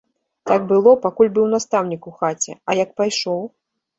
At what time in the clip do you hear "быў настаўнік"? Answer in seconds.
1.35-2.09